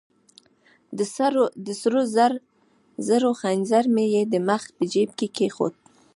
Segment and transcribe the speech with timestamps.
[1.67, 2.01] د سرو
[3.07, 5.73] زرو ځنځیر مې يې د مخ په جیب کې کېښود.